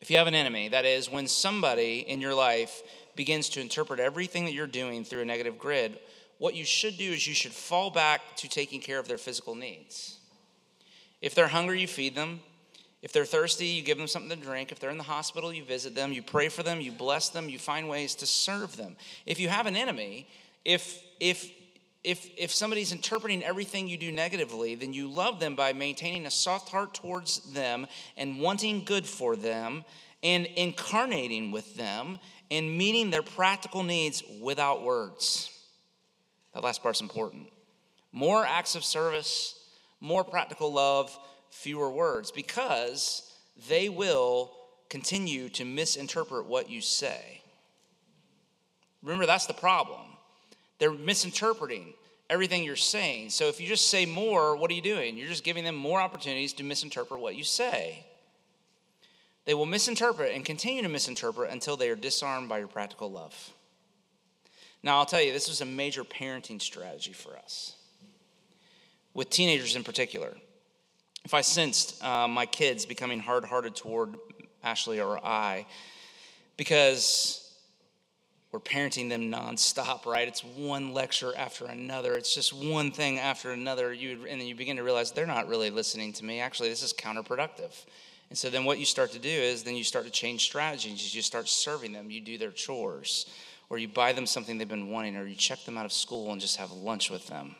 [0.00, 2.82] if you have an enemy, that is, when somebody in your life
[3.14, 5.98] begins to interpret everything that you're doing through a negative grid,
[6.38, 9.54] what you should do is you should fall back to taking care of their physical
[9.54, 10.18] needs.
[11.22, 12.40] If they're hungry, you feed them.
[13.02, 14.72] If they're thirsty, you give them something to drink.
[14.72, 17.48] If they're in the hospital, you visit them, you pray for them, you bless them,
[17.48, 18.96] you find ways to serve them.
[19.26, 20.28] If you have an enemy,
[20.64, 21.50] if if
[22.02, 26.30] if if somebody's interpreting everything you do negatively, then you love them by maintaining a
[26.30, 29.84] soft heart towards them and wanting good for them
[30.22, 32.18] and incarnating with them
[32.50, 35.50] and meeting their practical needs without words.
[36.54, 37.48] That last part's important.
[38.12, 39.54] More acts of service,
[40.00, 41.16] more practical love,
[41.56, 43.32] fewer words because
[43.68, 44.52] they will
[44.88, 47.40] continue to misinterpret what you say.
[49.02, 50.02] Remember, that's the problem.
[50.78, 51.94] They're misinterpreting
[52.28, 53.30] everything you're saying.
[53.30, 55.16] So if you just say more, what are you doing?
[55.16, 58.04] You're just giving them more opportunities to misinterpret what you say.
[59.44, 63.52] They will misinterpret and continue to misinterpret until they are disarmed by your practical love.
[64.82, 67.76] Now, I'll tell you, this is a major parenting strategy for us,
[69.14, 70.36] with teenagers in particular
[71.26, 74.14] if I sensed uh, my kids becoming hard hearted toward
[74.62, 75.66] Ashley or I,
[76.56, 77.52] because
[78.52, 80.28] we're parenting them nonstop, right?
[80.28, 82.14] It's one lecture after another.
[82.14, 83.92] It's just one thing after another.
[83.92, 86.38] You and then you begin to realize they're not really listening to me.
[86.38, 87.74] Actually, this is counterproductive.
[88.30, 91.12] And so then what you start to do is then you start to change strategies.
[91.12, 92.08] You start serving them.
[92.08, 93.26] You do their chores,
[93.68, 96.30] or you buy them something they've been wanting, or you check them out of school
[96.30, 97.56] and just have lunch with them.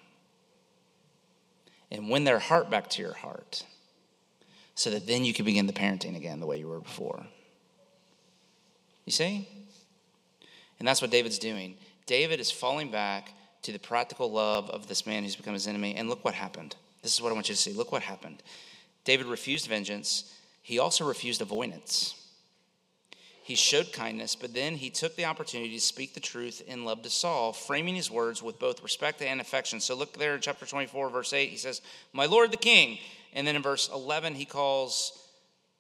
[1.91, 3.65] And win their heart back to your heart
[4.75, 7.27] so that then you can begin the parenting again the way you were before.
[9.05, 9.49] You see?
[10.79, 11.77] And that's what David's doing.
[12.07, 15.95] David is falling back to the practical love of this man who's become his enemy.
[15.95, 16.77] And look what happened.
[17.03, 17.73] This is what I want you to see.
[17.73, 18.43] Look what happened.
[19.05, 22.26] David refused vengeance, he also refused avoidance.
[23.47, 27.03] He showed kindness, but then he took the opportunity to speak the truth in love
[27.03, 29.79] to Saul, framing his words with both respect and affection.
[29.79, 31.49] So look there in chapter 24, verse 8.
[31.49, 31.81] He says,
[32.13, 32.99] My Lord the king.
[33.33, 35.31] And then in verse 11, he calls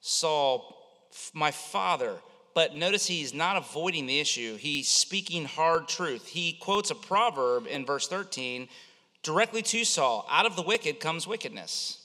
[0.00, 0.76] Saul,
[1.34, 2.14] My father.
[2.54, 6.28] But notice he's not avoiding the issue, he's speaking hard truth.
[6.28, 8.68] He quotes a proverb in verse 13
[9.24, 11.98] directly to Saul Out of the wicked comes wickedness.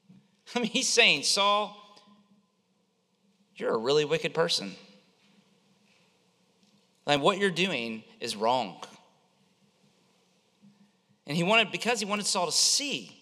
[0.54, 1.74] I mean, he's saying, Saul,
[3.56, 4.74] you're a really wicked person.
[7.08, 8.76] Like what you're doing is wrong.
[11.26, 13.17] And he wanted, because he wanted Saul to see,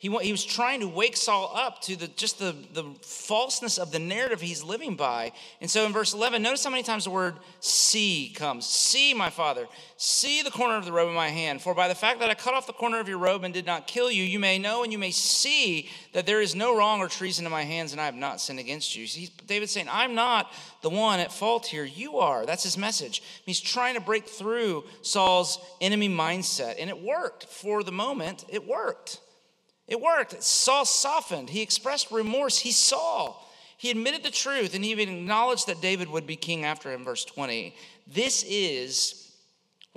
[0.00, 3.90] he, he was trying to wake Saul up to the, just the, the falseness of
[3.90, 5.32] the narrative he's living by.
[5.60, 8.64] And so in verse 11, notice how many times the word see comes.
[8.64, 11.62] See, my father, see the corner of the robe in my hand.
[11.62, 13.66] For by the fact that I cut off the corner of your robe and did
[13.66, 17.00] not kill you, you may know and you may see that there is no wrong
[17.00, 19.08] or treason in my hands and I have not sinned against you.
[19.08, 21.82] See, David's saying, I'm not the one at fault here.
[21.82, 22.46] You are.
[22.46, 23.20] That's his message.
[23.44, 26.76] He's trying to break through Saul's enemy mindset.
[26.78, 27.46] And it worked.
[27.46, 29.18] For the moment, it worked.
[29.88, 30.42] It worked.
[30.42, 31.50] Saul softened.
[31.50, 32.58] He expressed remorse.
[32.58, 33.34] He saw.
[33.78, 37.04] He admitted the truth and he even acknowledged that David would be king after him,
[37.04, 37.74] verse 20.
[38.06, 39.27] This is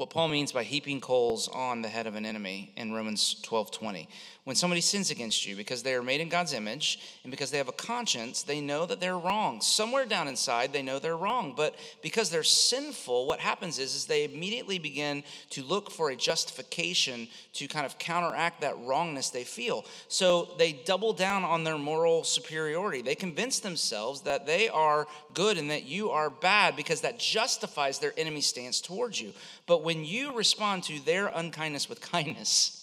[0.01, 3.71] what Paul means by heaping coals on the head of an enemy in Romans 12
[3.71, 4.09] 20.
[4.43, 7.59] When somebody sins against you because they are made in God's image and because they
[7.59, 9.61] have a conscience, they know that they're wrong.
[9.61, 11.53] Somewhere down inside, they know they're wrong.
[11.55, 16.15] But because they're sinful, what happens is, is they immediately begin to look for a
[16.15, 19.85] justification to kind of counteract that wrongness they feel.
[20.07, 23.03] So they double down on their moral superiority.
[23.03, 27.99] They convince themselves that they are good and that you are bad because that justifies
[27.99, 29.33] their enemy stance towards you.
[29.71, 32.81] But when you respond to their unkindness with kindness,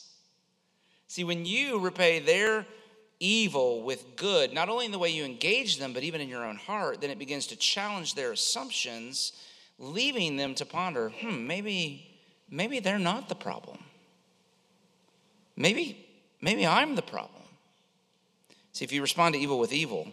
[1.08, 2.66] See, when you repay their
[3.18, 6.44] evil with good, not only in the way you engage them, but even in your
[6.44, 9.32] own heart, then it begins to challenge their assumptions,
[9.78, 12.06] leaving them to ponder, hmm, maybe,
[12.50, 13.78] maybe they're not the problem.
[15.56, 16.06] Maybe,
[16.42, 17.42] maybe I'm the problem.
[18.72, 20.08] See, if you respond to evil with evil,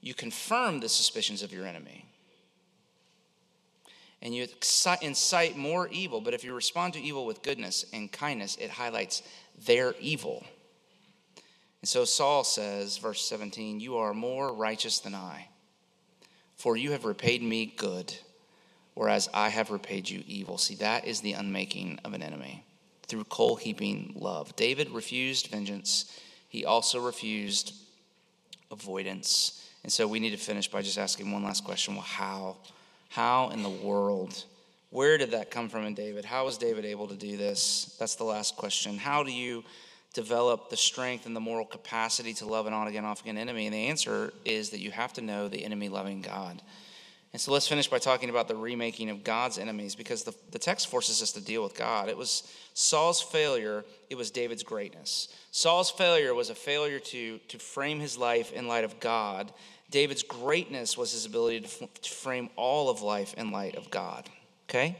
[0.00, 2.09] you confirm the suspicions of your enemy.
[4.22, 4.46] And you
[5.00, 6.20] incite more evil.
[6.20, 9.22] But if you respond to evil with goodness and kindness, it highlights
[9.66, 10.44] their evil.
[11.80, 15.48] And so Saul says, verse 17, You are more righteous than I,
[16.56, 18.14] for you have repaid me good,
[18.94, 20.58] whereas I have repaid you evil.
[20.58, 22.64] See, that is the unmaking of an enemy
[23.06, 24.54] through coal heaping love.
[24.56, 27.74] David refused vengeance, he also refused
[28.70, 29.68] avoidance.
[29.82, 32.58] And so we need to finish by just asking one last question well, how?
[33.10, 34.44] How in the world
[34.90, 36.24] where did that come from in David?
[36.24, 37.96] How was David able to do this?
[37.98, 38.98] That's the last question.
[38.98, 39.62] How do you
[40.14, 43.66] develop the strength and the moral capacity to love an on again, off again enemy?
[43.66, 46.60] And the answer is that you have to know the enemy loving God.
[47.32, 50.58] And so let's finish by talking about the remaking of God's enemies because the, the
[50.58, 52.08] text forces us to deal with God.
[52.08, 52.42] It was
[52.74, 55.28] Saul's failure, it was David's greatness.
[55.52, 59.52] Saul's failure was a failure to, to frame his life in light of God.
[59.90, 63.90] David's greatness was his ability to, f- to frame all of life in light of
[63.90, 64.28] God.
[64.68, 64.96] Okay?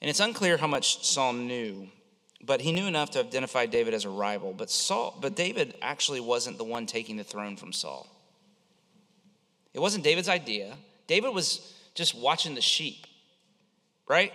[0.00, 1.88] And it's unclear how much Saul knew,
[2.42, 4.54] but he knew enough to identify David as a rival.
[4.56, 8.06] But Saul, but David actually wasn't the one taking the throne from Saul.
[9.74, 10.74] It wasn't David's idea.
[11.06, 13.06] David was just watching the sheep,
[14.08, 14.32] right?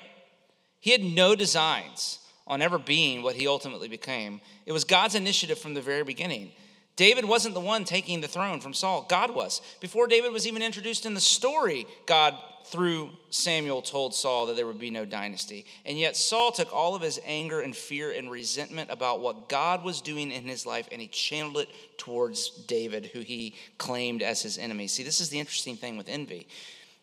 [0.79, 4.41] He had no designs on ever being what he ultimately became.
[4.65, 6.51] It was God's initiative from the very beginning.
[7.01, 9.63] David wasn't the one taking the throne from Saul, God was.
[9.79, 14.67] Before David was even introduced in the story, God, through Samuel, told Saul that there
[14.67, 15.65] would be no dynasty.
[15.83, 19.83] And yet, Saul took all of his anger and fear and resentment about what God
[19.83, 24.43] was doing in his life and he channeled it towards David, who he claimed as
[24.43, 24.85] his enemy.
[24.85, 26.45] See, this is the interesting thing with envy.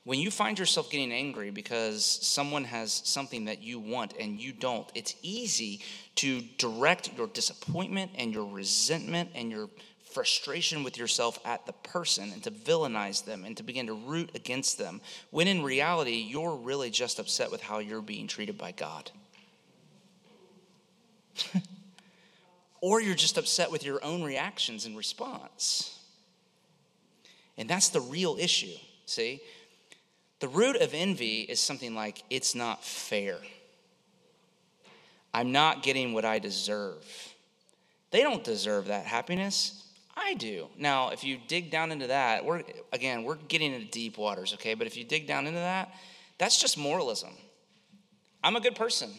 [0.09, 4.53] When you find yourself getting angry because someone has something that you want and you
[4.53, 5.82] don't, it's easy
[6.14, 9.68] to direct your disappointment and your resentment and your
[10.12, 14.30] frustration with yourself at the person and to villainize them and to begin to root
[14.34, 15.00] against them,
[15.30, 19.11] when in reality, you're really just upset with how you're being treated by God.
[22.80, 25.98] or you're just upset with your own reactions and response.
[27.56, 29.40] And that's the real issue, see?
[30.40, 33.38] The root of envy is something like, it's not fair.
[35.34, 37.04] I'm not getting what I deserve.
[38.11, 39.78] They don't deserve that happiness.
[40.19, 40.69] I do.
[40.77, 42.62] Now, if you dig down into that, we're
[42.93, 44.75] again, we're getting into deep waters, okay?
[44.75, 45.95] But if you dig down into that,
[46.39, 47.31] that's just moralism.
[48.43, 49.11] I'm a good person.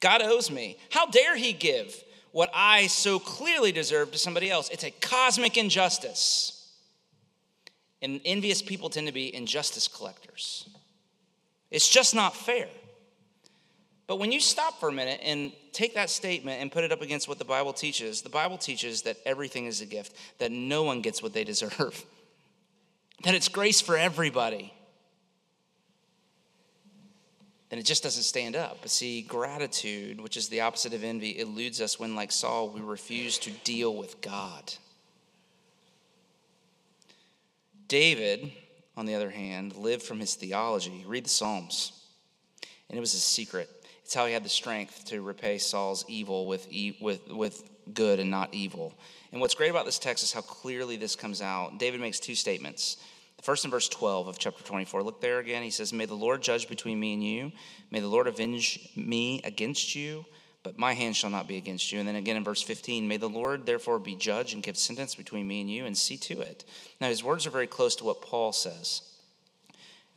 [0.00, 0.78] God owes me.
[0.90, 2.02] How dare he give
[2.32, 4.68] what I so clearly deserve to somebody else?
[4.68, 6.52] It's a cosmic injustice.
[8.02, 10.68] And envious people tend to be injustice collectors.
[11.70, 12.68] It's just not fair.
[14.06, 17.02] But when you stop for a minute and take that statement and put it up
[17.02, 20.84] against what the Bible teaches, the Bible teaches that everything is a gift, that no
[20.84, 22.04] one gets what they deserve,
[23.24, 24.72] that it's grace for everybody.
[27.68, 28.78] Then it just doesn't stand up.
[28.80, 32.80] But see, gratitude, which is the opposite of envy, eludes us when, like Saul, we
[32.80, 34.72] refuse to deal with God.
[37.88, 38.52] David,
[38.96, 41.04] on the other hand, lived from his theology.
[41.06, 41.92] Read the Psalms.
[42.88, 43.68] And it was a secret.
[44.06, 46.68] It's how he had the strength to repay Saul's evil with,
[47.00, 48.94] with, with good and not evil.
[49.32, 51.80] And what's great about this text is how clearly this comes out.
[51.80, 52.98] David makes two statements.
[53.36, 55.02] The first in verse 12 of chapter 24.
[55.02, 55.64] Look there again.
[55.64, 57.50] He says, May the Lord judge between me and you.
[57.90, 60.24] May the Lord avenge me against you
[60.66, 62.00] but my hand shall not be against you.
[62.00, 65.14] And then again in verse 15, may the Lord therefore be judge and give sentence
[65.14, 66.64] between me and you, and see to it.
[67.00, 69.02] Now, his words are very close to what Paul says.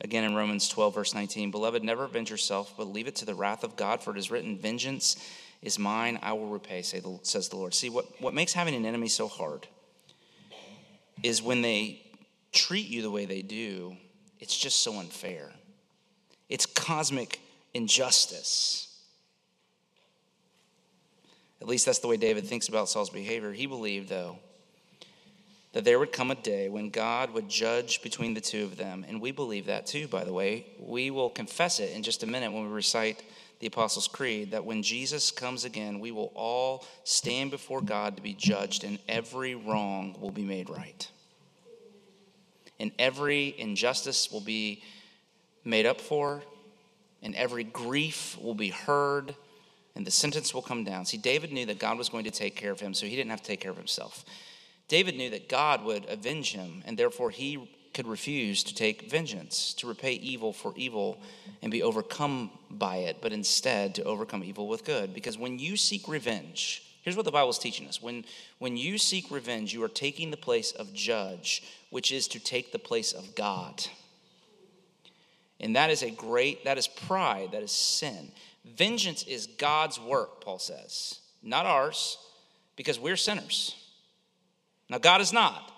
[0.02, 3.34] Again in Romans 12, verse 19, Beloved, never avenge yourself, but leave it to the
[3.34, 5.16] wrath of God, for it is written, Vengeance
[5.62, 7.74] is mine, I will repay, says the Lord.
[7.74, 9.66] See, what, what makes having an enemy so hard
[11.22, 12.02] is when they
[12.52, 13.96] treat you the way they do,
[14.38, 15.52] it's just so unfair.
[16.48, 17.40] It's cosmic
[17.74, 18.86] injustice.
[21.60, 23.52] At least that's the way David thinks about Saul's behavior.
[23.52, 24.38] He believed, though,
[25.72, 29.04] that there would come a day when God would judge between the two of them.
[29.08, 30.66] And we believe that too, by the way.
[30.78, 33.22] We will confess it in just a minute when we recite
[33.60, 38.22] the Apostles' Creed that when Jesus comes again, we will all stand before God to
[38.22, 41.08] be judged, and every wrong will be made right.
[42.80, 44.82] And every injustice will be
[45.62, 46.42] made up for,
[47.22, 49.34] and every grief will be heard
[49.96, 51.04] and the sentence will come down.
[51.04, 53.30] See, David knew that God was going to take care of him, so he didn't
[53.30, 54.24] have to take care of himself.
[54.90, 59.72] David knew that God would avenge him, and therefore he could refuse to take vengeance,
[59.74, 61.20] to repay evil for evil
[61.62, 65.14] and be overcome by it, but instead to overcome evil with good.
[65.14, 68.24] Because when you seek revenge, here's what the Bible is teaching us when,
[68.58, 72.72] when you seek revenge, you are taking the place of judge, which is to take
[72.72, 73.86] the place of God.
[75.60, 78.32] And that is a great, that is pride, that is sin.
[78.64, 82.18] Vengeance is God's work, Paul says, not ours,
[82.74, 83.76] because we're sinners.
[84.90, 85.72] Now, God is not.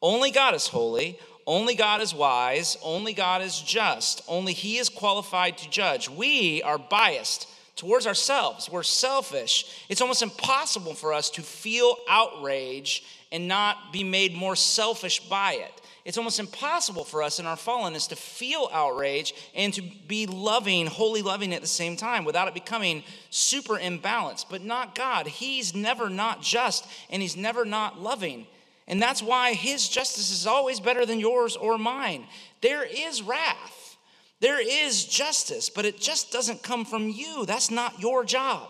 [0.00, 1.18] Only God is holy.
[1.46, 2.76] Only God is wise.
[2.82, 4.22] Only God is just.
[4.28, 6.08] Only He is qualified to judge.
[6.08, 8.70] We are biased towards ourselves.
[8.70, 9.84] We're selfish.
[9.88, 13.02] It's almost impossible for us to feel outrage
[13.32, 15.79] and not be made more selfish by it
[16.10, 20.88] it's almost impossible for us in our fallenness to feel outrage and to be loving,
[20.88, 24.46] wholly loving at the same time without it becoming super imbalanced.
[24.50, 25.28] But not God.
[25.28, 28.48] He's never not just and He's never not loving.
[28.88, 32.26] And that's why His justice is always better than yours or mine.
[32.60, 33.96] There is wrath,
[34.40, 37.46] there is justice, but it just doesn't come from you.
[37.46, 38.68] That's not your job.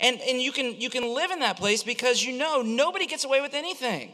[0.00, 3.24] And, and you, can, you can live in that place because you know nobody gets
[3.24, 4.10] away with anything.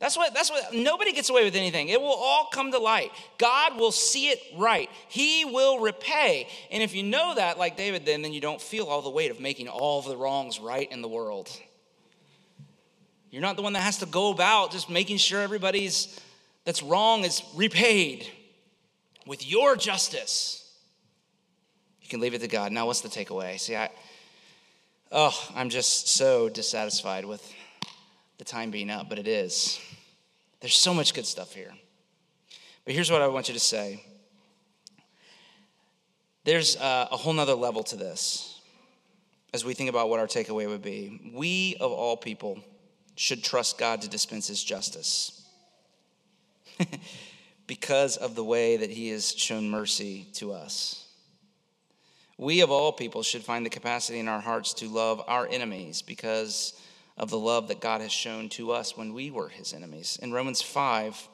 [0.00, 1.88] That's what, that's what, nobody gets away with anything.
[1.88, 3.10] It will all come to light.
[3.36, 4.88] God will see it right.
[5.08, 6.48] He will repay.
[6.70, 9.30] And if you know that, like David, then, then you don't feel all the weight
[9.30, 11.50] of making all of the wrongs right in the world.
[13.30, 16.18] You're not the one that has to go about just making sure everybody's
[16.64, 18.26] that's wrong is repaid
[19.26, 20.56] with your justice.
[22.00, 22.72] You can leave it to God.
[22.72, 23.58] Now, what's the takeaway?
[23.58, 23.90] See, I,
[25.12, 27.52] oh, I'm just so dissatisfied with
[28.40, 29.78] the time being up, but it is.
[30.60, 31.74] There's so much good stuff here.
[32.86, 34.02] But here's what I want you to say
[36.44, 38.58] there's a, a whole nother level to this
[39.52, 41.32] as we think about what our takeaway would be.
[41.34, 42.58] We, of all people,
[43.14, 45.46] should trust God to dispense his justice
[47.66, 51.08] because of the way that he has shown mercy to us.
[52.38, 56.00] We, of all people, should find the capacity in our hearts to love our enemies
[56.00, 56.79] because
[57.20, 60.18] of the love that God has shown to us when we were his enemies.
[60.22, 61.28] In Romans 5,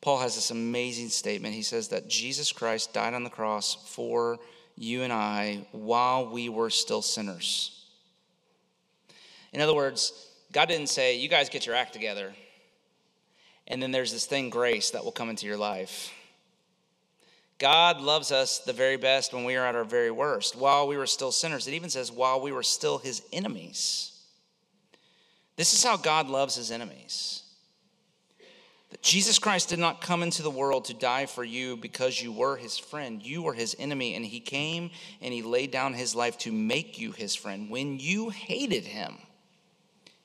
[0.00, 1.54] Paul has this amazing statement.
[1.54, 4.40] He says that Jesus Christ died on the cross for
[4.76, 7.86] you and I while we were still sinners.
[9.52, 12.34] In other words, God didn't say, You guys get your act together.
[13.68, 16.12] And then there's this thing, grace, that will come into your life.
[17.58, 20.96] God loves us the very best when we are at our very worst, while we
[20.96, 21.68] were still sinners.
[21.68, 24.10] It even says, while we were still his enemies.
[25.56, 27.42] This is how God loves his enemies.
[28.90, 32.32] That Jesus Christ did not come into the world to die for you because you
[32.32, 33.24] were his friend.
[33.24, 34.90] You were his enemy, and he came
[35.20, 37.70] and he laid down his life to make you his friend.
[37.70, 39.16] When you hated him,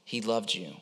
[0.04, 0.76] he loved you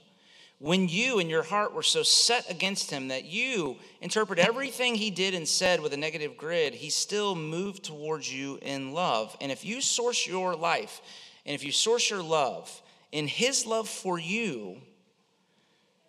[0.59, 5.11] when you in your heart were so set against him that you interpret everything he
[5.11, 9.37] did and said with a negative grid, he still moved towards you in love.
[9.39, 11.01] And if you source your life
[11.45, 12.81] and if you source your love
[13.11, 14.77] in his love for you,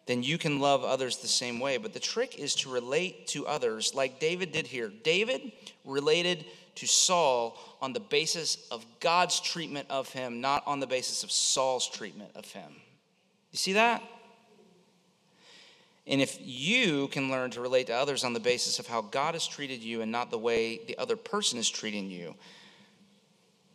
[0.06, 1.76] then you can love others the same way.
[1.76, 4.90] But the trick is to relate to others like David did here.
[5.04, 5.52] David
[5.84, 6.46] related
[6.76, 11.30] to Saul on the basis of God's treatment of him, not on the basis of
[11.30, 12.72] Saul's treatment of him.
[13.52, 14.02] You see that?
[16.06, 19.34] And if you can learn to relate to others on the basis of how God
[19.34, 22.34] has treated you and not the way the other person is treating you,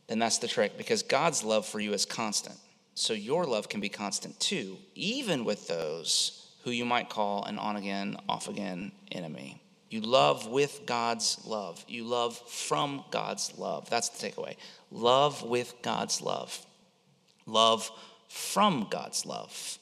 [0.07, 2.55] then that's the trick because God's love for you is constant.
[2.95, 7.57] So your love can be constant too, even with those who you might call an
[7.57, 9.61] on again, off again enemy.
[9.89, 11.83] You love with God's love.
[11.87, 13.89] You love from God's love.
[13.89, 14.55] That's the takeaway.
[14.91, 16.65] Love with God's love.
[17.45, 17.91] Love
[18.27, 19.77] from God's love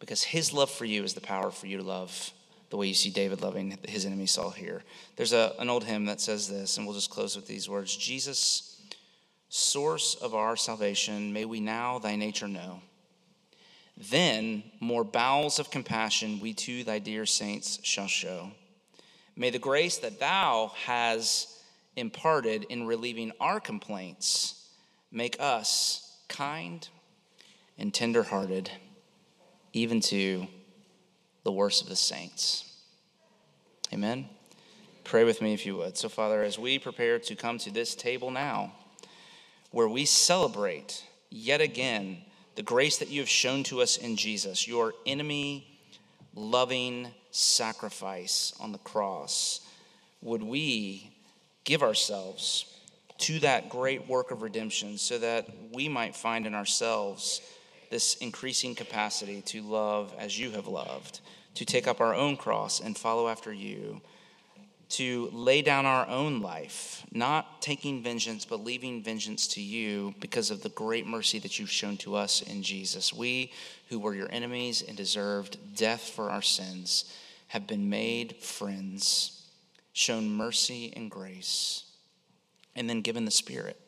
[0.00, 2.32] because his love for you is the power for you to love
[2.70, 4.82] the way you see David loving his enemy Saul here.
[5.16, 7.96] There's a, an old hymn that says this, and we'll just close with these words
[7.96, 8.73] Jesus,
[9.54, 12.80] source of our salvation, may we now thy nature know.
[13.96, 18.50] Then more bowels of compassion we to thy dear saints shall show.
[19.36, 21.46] May the grace that thou has
[21.94, 24.66] imparted in relieving our complaints
[25.12, 26.88] make us kind
[27.78, 28.72] and tender hearted
[29.72, 30.48] even to
[31.44, 32.72] the worst of the saints.
[33.92, 34.28] Amen.
[35.04, 35.96] Pray with me if you would.
[35.96, 38.72] So, Father, as we prepare to come to this table now,
[39.74, 42.18] where we celebrate yet again
[42.54, 45.80] the grace that you have shown to us in Jesus, your enemy
[46.36, 49.62] loving sacrifice on the cross,
[50.22, 51.10] would we
[51.64, 52.78] give ourselves
[53.18, 57.40] to that great work of redemption so that we might find in ourselves
[57.90, 61.18] this increasing capacity to love as you have loved,
[61.56, 64.00] to take up our own cross and follow after you,
[64.94, 70.50] to lay down our own life, not taking vengeance, but leaving vengeance to you because
[70.50, 73.12] of the great mercy that you've shown to us in Jesus.
[73.12, 73.52] We,
[73.88, 77.12] who were your enemies and deserved death for our sins,
[77.48, 79.48] have been made friends,
[79.92, 81.84] shown mercy and grace,
[82.76, 83.80] and then given the Spirit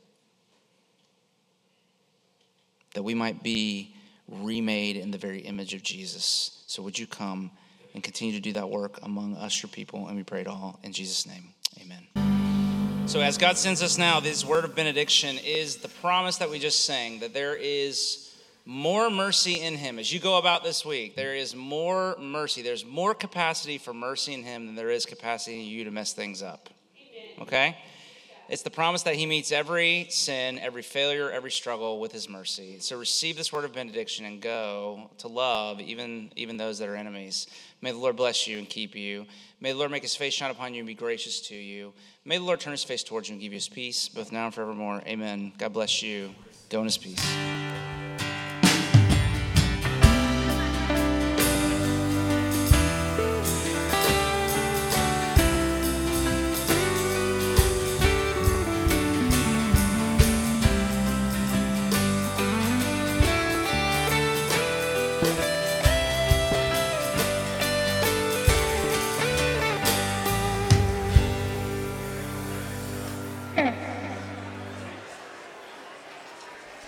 [2.94, 3.94] that we might be
[4.26, 6.64] remade in the very image of Jesus.
[6.66, 7.50] So would you come
[7.97, 10.07] and continue to do that work among us, your people?
[10.07, 11.55] And we pray it all in Jesus' name.
[11.80, 13.07] Amen.
[13.09, 16.59] So as God sends us now, this word of benediction is the promise that we
[16.59, 18.34] just sang that there is
[18.66, 19.99] more mercy in him.
[19.99, 22.61] As you go about this week, there is more mercy.
[22.61, 26.12] There's more capacity for mercy in him than there is capacity in you to mess
[26.12, 26.68] things up.
[27.40, 27.78] Okay?
[28.49, 32.78] It's the promise that He meets every sin, every failure, every struggle with His mercy.
[32.78, 36.97] So receive this word of benediction and go to love even, even those that are
[36.97, 37.49] enemies.
[37.80, 39.26] May the Lord bless you and keep you.
[39.61, 41.92] May the Lord make His face shine upon you and be gracious to you.
[42.24, 44.47] May the Lord turn His face towards you and give you His peace, both now
[44.47, 45.03] and forevermore.
[45.07, 45.53] Amen.
[45.59, 46.32] God bless you.
[46.68, 47.55] Go in His peace.